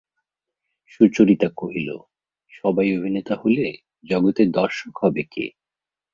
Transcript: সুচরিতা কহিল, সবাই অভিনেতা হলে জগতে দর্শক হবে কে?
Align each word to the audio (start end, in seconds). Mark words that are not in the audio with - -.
সুচরিতা 0.91 1.49
কহিল, 1.57 1.89
সবাই 2.53 2.87
অভিনেতা 2.97 3.33
হলে 3.35 3.65
জগতে 4.03 4.43
দর্শক 4.51 4.93
হবে 4.97 5.23
কে? 5.33 5.45